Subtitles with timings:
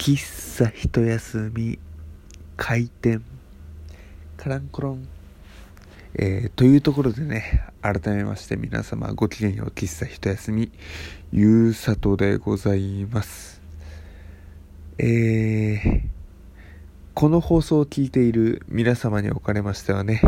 [0.00, 0.16] 喫
[0.56, 1.78] 茶一休み
[2.56, 3.22] 開店
[4.38, 5.06] カランコロン、
[6.14, 10.72] えー、というところでね改めまして皆様ごきげんよう喫茶一休み
[11.32, 13.60] ゆうさとでございます。
[14.96, 16.02] えー、
[17.12, 20.22] この放送を聞いている皆様におかれましてはね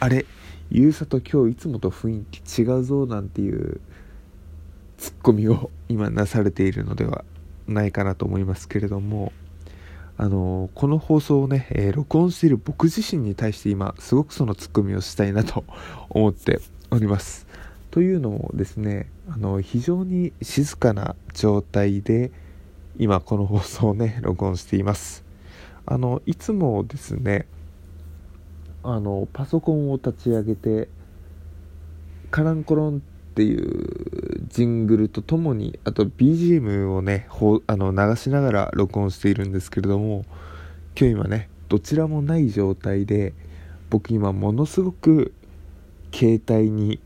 [0.00, 0.26] あれ
[0.70, 3.80] ゆうさと今日いつもと雰囲気違うぞなんていう
[4.98, 7.24] ツッコミを今なされているのでは
[7.68, 9.32] ないかなと思いますけれども
[10.16, 15.64] あのこの放送をね、えー、録音している僕自身に対して今すごくそのツッコミをしたいなと
[16.10, 17.46] 思っております。
[17.92, 22.32] というのもですねあの非常に静かな状態で
[22.98, 25.24] 今この放送をね録音しています。
[25.86, 27.46] あのいつもですね
[28.82, 30.88] あのパソコンを立ち上げて
[32.30, 33.02] カランコロン
[33.38, 40.24] っていうジングルとともにあと BGM をねほあの流しながら録音しているんですけれども
[40.98, 43.34] 今日今ねどちらもない状態で
[43.90, 45.32] 僕今ものすごく
[46.12, 46.98] 携帯に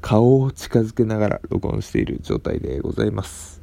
[0.00, 3.62] 顔を近づけながら録音している状態でございます。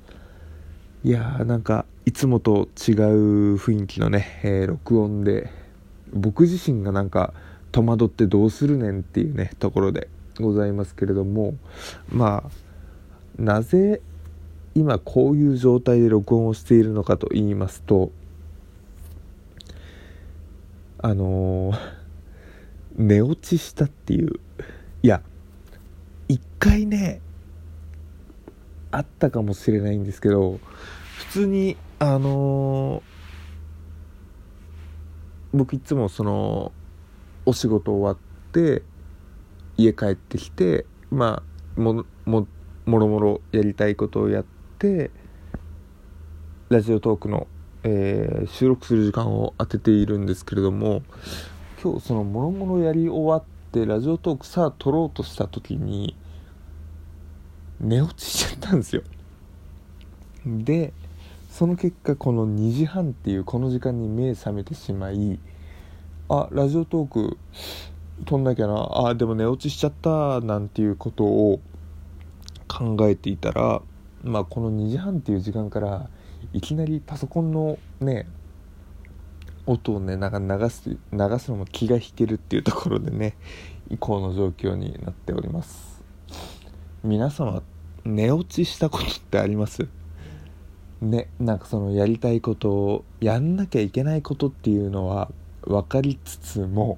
[1.04, 5.50] いやーなんかいつもと違う雰囲気のね、えー、録音で
[6.14, 7.34] 僕自身がなんか
[7.74, 10.08] 戸惑ってどうするねんっていうねところで
[10.40, 11.56] ございますけれども
[12.10, 14.02] まあなぜ
[14.76, 18.12] 今こういう状態で録音をしているのかと言いますと
[21.00, 21.78] あのー、
[22.96, 24.40] 寝落ちしたっていう
[25.04, 25.22] いや
[26.30, 27.20] 一回ね
[28.90, 30.60] あったかもしれないんですけど
[31.18, 36.72] 普通にあのー、僕いつもその
[37.46, 38.82] お仕事終わって
[39.78, 41.44] 家帰ってきてま
[41.78, 42.48] あもも
[42.86, 44.46] もろもろやりたいことをやっ
[44.80, 45.12] て
[46.70, 47.48] ラジオトークの、
[47.84, 51.04] えー、収録する時間を当てているんですけれども
[51.82, 56.16] 今日そのもろもろやり終わってラジオトークさあ撮ろうとした時に
[57.80, 59.04] 寝落ちしちゃったんですよ。
[60.46, 60.94] で
[61.50, 65.40] その結果この2時半っていうこの時間に目覚めてしまい
[66.28, 67.38] あラジオトーク
[68.26, 69.08] 撮んなきゃな？
[69.08, 71.60] あでも寝落ちしちゃったなんていうことを
[72.68, 73.82] 考えていたら
[74.24, 76.10] まあこの2時半っていう時間から
[76.54, 78.28] いきなりパソコンのね
[79.66, 80.98] 音をねなんか流す流
[81.40, 83.36] すのも気が引けるっていうところでね
[83.90, 86.02] 以降の状況になっております。
[87.04, 87.64] 皆様
[88.06, 89.88] 寝落ちしたことってあります？
[91.02, 95.30] ねなんかそのやりたいことをやんなきゃいけないことっていうのは
[95.62, 96.98] 分かりつつも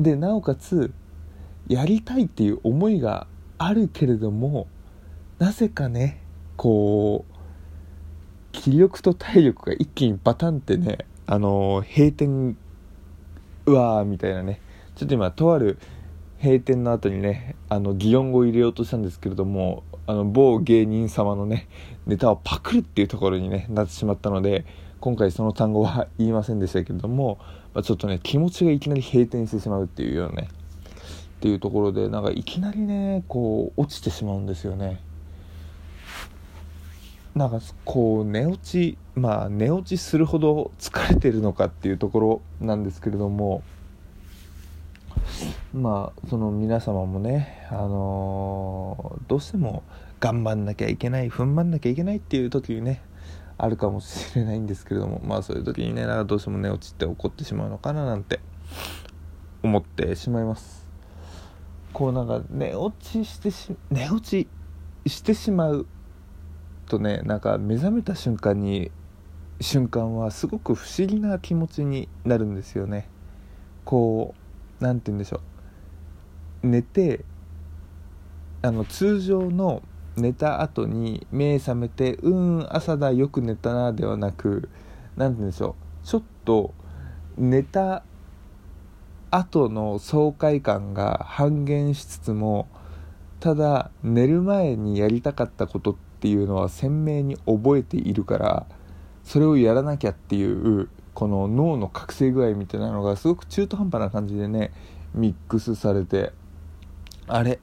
[0.00, 0.92] でなおかつ
[1.68, 3.26] やりたいっていう思いが
[3.58, 4.66] あるけれども
[5.38, 6.22] なぜかね
[6.56, 7.34] こう
[8.52, 12.56] 気力と体力が一気にバタンってねあの閉店
[13.66, 14.60] うわーみたいなね
[14.96, 15.78] ちょっと今とある
[16.42, 21.68] 閉店の後にねあの擬音語を入れようとしたんですけれどもあの某芸人様のね
[22.06, 24.64] ネタをパクるっていうところにねなってしまったので
[25.00, 27.38] 今回その単語は言いませんでしたけれども
[27.74, 35.00] まあ、ちょっとね気持ちがいきなり閉店してしまうっていうようなねっていうところでなんかいきなりねこう落ちてしまうんですよね。
[37.34, 43.62] なんかこう寝落ちまあ寝落ちするほど疲れてるのかっていうところなんですけれども
[45.72, 49.84] まあその皆様もねあのー、どうしても
[50.18, 53.00] 頑張んなきゃいけない踏ん張んなきゃいけないっていう時にね
[53.62, 58.40] あるかもしれないんですけれどもまあそういう時にねなんかどうしても寝落ちって起こってしまうのかななんて
[59.62, 60.88] 思ってしまいます。
[61.92, 64.48] こうなんか寝落ちしてし寝落ち
[65.06, 65.86] してしまう
[66.86, 68.90] とねなんか目覚めた瞬間に
[69.60, 73.08] 瞬間はすごく不思議な気持ちになるんですよね。
[73.84, 74.34] こ
[74.80, 75.42] う何て言うんでしょ
[76.62, 76.66] う。
[76.66, 77.26] 寝て
[78.62, 79.82] あの通常の
[80.20, 84.68] 寝た後に目覚めて「うん朝だよく寝たな」ではなく
[85.16, 86.74] 何て言うんでしょうちょっと
[87.36, 88.02] 寝た
[89.30, 92.68] 後の爽快感が半減しつつも
[93.38, 98.66] ただ寝る前にやりたかったことっていうのは鮮明に覚えているから
[99.24, 104.72] それをやらなきゃっていうこの脳の覚醒具合みたいなのがすごく中途半端な感じでね
[105.14, 106.32] ミックスされて
[107.26, 107.60] あれ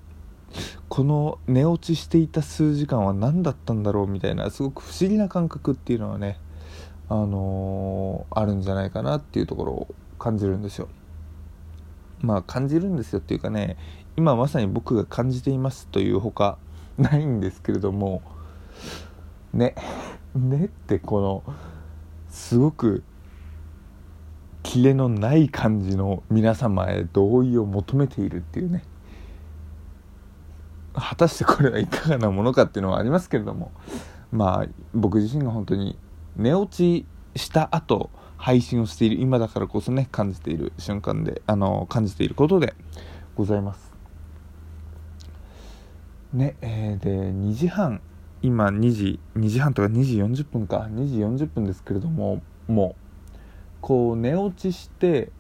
[0.90, 6.40] この寝落ちしていた数時間は何だったんだろうみたいなすごく不思議な感覚っていうのはね
[7.10, 9.88] あのー、あるんじゃないかなっていうところを
[10.20, 10.90] 感じるんですよ。
[12.22, 13.78] まあ感じるんですよっていうかね
[14.16, 16.58] 今まさに僕が感じていますというほか
[16.98, 18.24] ないんですけれども
[19.54, 19.76] ね
[20.36, 21.44] ねってこの
[22.30, 23.04] すごく
[24.64, 28.84] キレのない感じの皆様へ同意を求めているっていうね。
[31.00, 33.72] 果たしてこれはいかがなものかっていうのはありますけれども
[34.32, 35.98] まあ僕自身が本当に
[36.36, 37.06] 寝落ち
[37.36, 42.74] した後配信をしている今だからこそね感じている瞬間であの感じていることで
[43.36, 43.88] ございます。
[46.34, 48.02] ねえー、で2時半
[48.42, 53.36] 今2時2時半とか2時40分か2時40分ですけれどももう
[53.82, 55.32] こう寝落ちして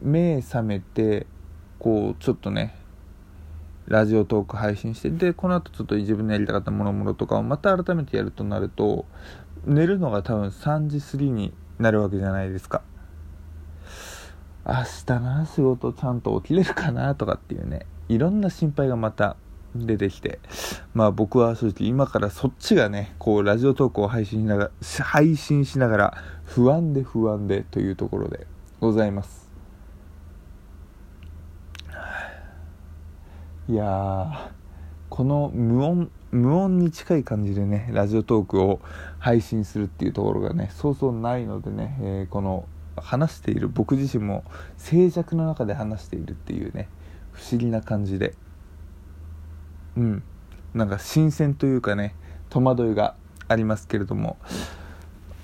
[0.00, 1.26] 目覚めて
[1.78, 2.76] こうちょっとね
[3.86, 9.06] ラジオトーク配信してでこの後ちょっと自分のやりたかったものものとかをまた改めてやるとなると
[9.64, 12.82] 寝るのが多分3時過ぎになるわけじゃないですか。
[14.64, 14.74] 明
[15.06, 19.36] 日な仕事ちゃんと起きれるかなとかっていうねいろんな心配がまた
[19.74, 20.38] 出てきて
[20.94, 24.70] まあ僕は正直今からそっちがねこうラジオトークを配信しながら
[25.02, 28.46] 配信しながら不安で不安でというところで
[28.80, 29.51] ございます。
[33.68, 34.50] いや
[35.08, 38.80] この無音無音に近い感じでねラジオトークを
[39.18, 42.66] 配信するっていうところがねそうそうないのでね、えー、この
[42.96, 44.44] 話している僕自身も
[44.78, 46.88] 静寂の中で話しているっていうね
[47.32, 48.34] 不思議な感じで。
[49.96, 50.22] うん。
[50.74, 52.14] なんか新鮮というかね
[52.48, 53.14] 戸惑いが
[53.48, 54.36] ありますけれども。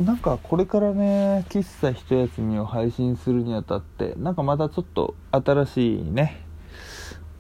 [0.01, 6.48] なんかこれからね喫茶一休みを配信するにあたってなんかまたちょっと新しいね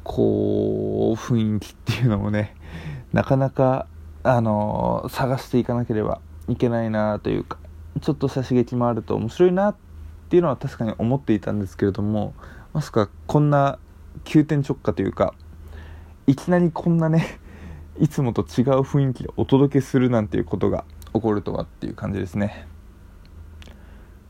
[0.08, 2.56] こう雰囲気っていうのもね
[3.12, 3.86] なかなか
[4.22, 7.58] あの探していかなければいけないなというか
[8.00, 9.76] ちょっとした刺激もあると面白いなっ
[10.30, 12.34] ていうのは確かに思っていたんですけれども
[12.72, 13.78] まさかこんな
[14.24, 15.34] 急転直下というか
[16.26, 17.38] いきなりこんなね
[18.00, 22.66] いつもと違う雰囲気でお届けするなんていうことが起こるとはっていう感じですね。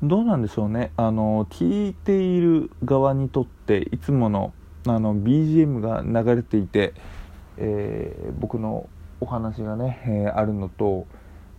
[0.03, 0.93] どうなんでしょうね。
[0.97, 4.53] あの聞いている側にとっていつもの
[4.95, 6.95] あの BGM が流れていて、
[7.57, 8.89] えー、僕の
[9.21, 11.07] お話がね、えー、あるのと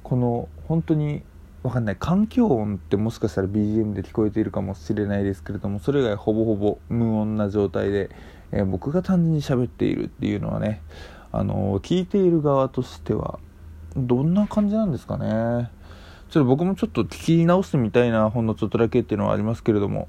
[0.04, 1.24] この本当に
[1.62, 8.10] わかんない環境音ってもしかしたら BGM で聞こえているかもしれないですけれどもそれ以外ほぼほぼ無音な状態で、
[8.52, 10.82] えー、僕が単純に喋っているっていうのはね
[11.32, 13.40] あの聞いている側としては
[13.96, 15.70] どんな感じなんですかね。
[16.30, 20.08] ちょっと僕もちょっと聞き直してみたいなほんのちょっとだけっていうのはありますけれども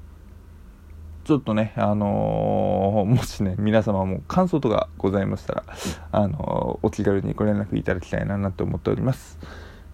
[1.31, 5.65] ちょっとね、あのー、もしね、皆様も感想とかございましたら、
[6.11, 9.39] あのー、お気軽にご連絡いただきたいななんて思っております。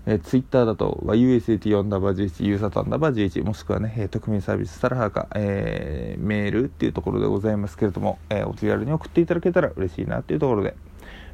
[0.07, 10.75] えー、ツイッターだと、USAT アンダーバー GH、ユーサタンダーバー GH、もしくはね、えー、匿名サービス、サラハか、えー、メールっていうところでございますけれども、えー、お気軽に送っていただけたら嬉しいなっていうところで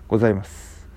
[0.08, 0.88] ございます。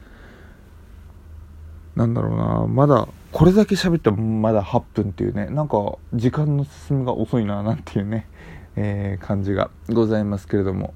[1.95, 8.27] なんだろうな、まだ、これだけ喋ってもまだ8分っていうね、なんか、時間の進みが遅いな、なんていうね、
[8.75, 10.93] えー、感じがございますけれども、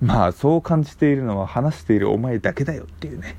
[0.00, 3.36] まあ、そう感じているのは話しているお前だけだよっていうね、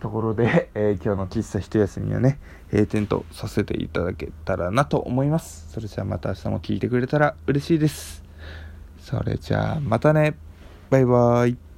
[0.00, 2.38] ところで、えー、今日の喫茶一休みはね、
[2.70, 5.70] 閉店とさせていただけたらなと思います。
[5.70, 8.22] それじゃあまた明日も聞いてくれたら嬉しいです。
[8.98, 10.36] それじゃあまたね。
[10.90, 11.71] バイバーイ。